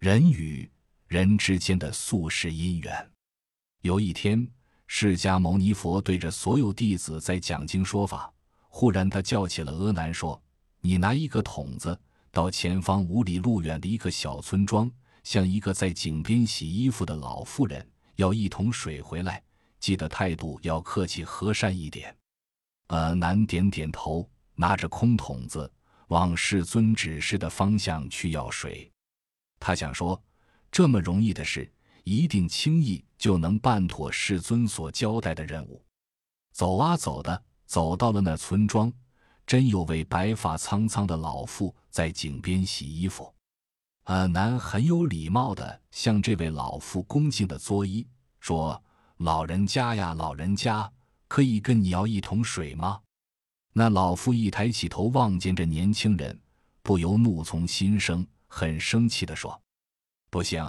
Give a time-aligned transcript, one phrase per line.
[0.00, 0.66] 人与
[1.08, 3.10] 人之间的宿世姻缘。
[3.82, 4.50] 有一天，
[4.86, 8.32] 释迦牟尼佛对着所有弟子在讲经说法，
[8.70, 10.42] 忽然他叫起了阿难说
[10.80, 12.00] ：“你拿一个桶子，
[12.30, 14.90] 到前方五里路远的一个小村庄，
[15.22, 17.86] 向一个在井边洗衣服的老妇人
[18.16, 19.42] 要一桶水回来，
[19.78, 22.16] 记得态度要客气和善一点。”
[22.88, 25.70] 阿难点点头，拿着空桶子
[26.08, 28.90] 往世尊指示的方向去要水。
[29.60, 30.20] 他想说，
[30.72, 31.70] 这么容易的事，
[32.02, 35.84] 一定轻易就能办妥世尊所交代的任务。
[36.52, 38.92] 走啊走的，走到了那村庄，
[39.46, 43.32] 真有位白发苍苍的老妇在井边洗衣服。
[44.04, 48.06] 阿难很有礼貌的向这位老妇恭敬的作揖，
[48.40, 48.82] 说
[49.18, 50.90] ：“老人家呀，老人家，
[51.28, 53.02] 可以跟你要一桶水吗？”
[53.74, 56.40] 那老妇一抬起头望见这年轻人，
[56.82, 58.26] 不由怒从心生。
[58.52, 59.58] 很生气地说
[60.28, 60.62] ：“不行，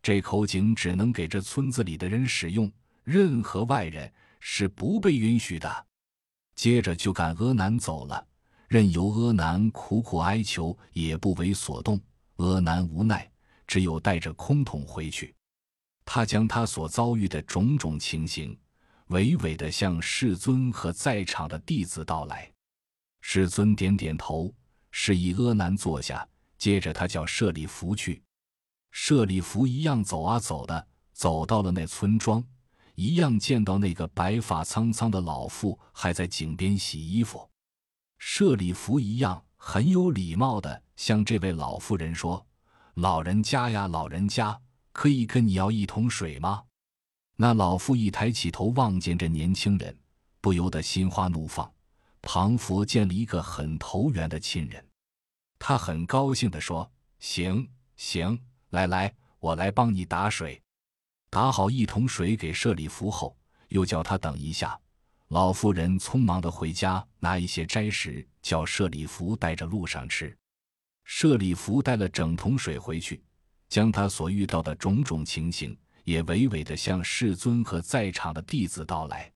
[0.00, 2.70] 这口井只能给这村子里的人使用，
[3.02, 5.86] 任何外人是不被允许的。”
[6.54, 8.24] 接着就赶阿难走了，
[8.68, 12.00] 任由阿难苦苦哀求，也不为所动。
[12.36, 13.28] 阿难无奈，
[13.66, 15.34] 只有带着空桶回去。
[16.04, 18.56] 他将他所遭遇的种种情形，
[19.08, 22.50] 娓娓地向世尊和在场的弟子道来。
[23.20, 24.54] 世尊点点头，
[24.92, 26.26] 示意阿难坐下。
[26.58, 28.22] 接着，他叫舍利弗去。
[28.90, 32.44] 舍利弗一样走啊走的，走到了那村庄，
[32.94, 37.48] 一样见到那个白发苍苍的老妇还在井边洗衣服。
[38.18, 42.44] 舍利弗一样很有礼貌的向这位老妇人说
[42.94, 44.60] ：“老人家呀，老人家，
[44.92, 46.64] 可以跟你要一桶水吗？”
[47.40, 49.96] 那老妇一抬起头望见这年轻人，
[50.40, 51.72] 不由得心花怒放，
[52.20, 54.84] 庞佛见了一个很投缘的亲人。
[55.58, 58.38] 他很高兴地说：“行行，
[58.70, 60.62] 来来，我来帮你打水。”
[61.30, 63.36] 打好一桶水给舍利弗后，
[63.68, 64.78] 又叫他等一下。
[65.28, 70.34] 老妇人匆忙地回家拿一些斋食，叫舍利弗带着路上吃。
[71.04, 73.22] 舍利弗带了整桶水回去，
[73.68, 79.30] 将他所遇到的种种情形也娓娓地向世尊和在场的弟子道来。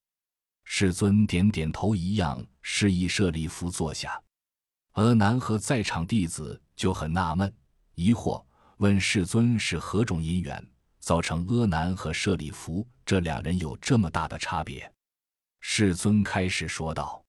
[0.63, 4.19] 世尊点点头，一样示意舍利弗坐下。
[4.93, 7.51] 阿难和在场弟子就很纳闷、
[7.95, 8.43] 疑惑，
[8.77, 10.63] 问世尊是何种因缘
[10.99, 14.91] 造成阿难和舍利弗这两人有这么大的差别？
[15.61, 17.25] 世尊开始说道：“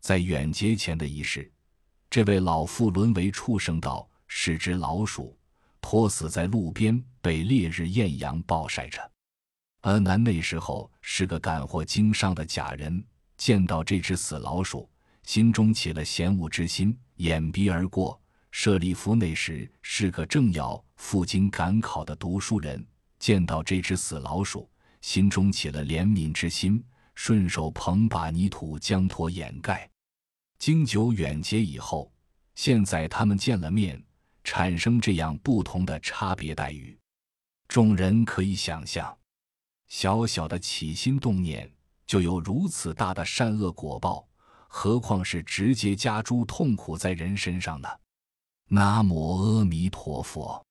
[0.00, 1.50] 在远劫前的一世，
[2.08, 5.36] 这位老妇沦为畜生道，是只老鼠，
[5.80, 9.10] 拖死在路边，被烈日艳阳暴晒着。
[9.80, 13.04] 阿难那时候是个赶货经商的假人，
[13.36, 14.88] 见到这只死老鼠。”
[15.24, 18.20] 心中起了嫌恶之心，掩鼻而过。
[18.50, 22.86] 舍利弗那时是个正要赴京赶考的读书人，
[23.18, 24.68] 见到这只死老鼠，
[25.00, 26.84] 心中起了怜悯之心，
[27.14, 29.88] 顺手捧把泥土将坨掩盖。
[30.58, 32.12] 经久远劫以后，
[32.54, 34.04] 现在他们见了面，
[34.44, 36.98] 产生这样不同的差别待遇。
[37.68, 39.16] 众人可以想象，
[39.88, 41.72] 小小的起心动念
[42.06, 44.28] 就有如此大的善恶果报。
[44.74, 47.88] 何况是直接加诸痛苦在人身上呢？
[48.68, 50.64] 南无阿弥陀佛。